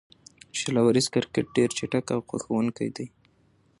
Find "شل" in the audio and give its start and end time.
0.59-0.75